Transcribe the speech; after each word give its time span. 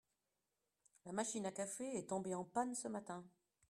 La 1.05 1.11
machine 1.11 1.45
à 1.45 1.51
café 1.51 1.95
est 1.99 2.09
tombée 2.09 2.33
en 2.33 2.43
panne 2.43 2.73
ce 2.73 2.87
matin 2.87 3.23